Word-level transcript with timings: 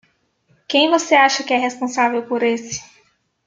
Quem 0.67 0.89
você 0.89 1.13
acha 1.13 1.43
que 1.43 1.53
é 1.53 1.57
responsável 1.59 2.25
por 2.25 2.41
esse? 2.41 2.81